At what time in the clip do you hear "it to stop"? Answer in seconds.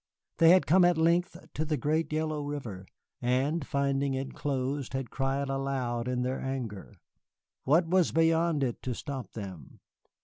8.63-9.33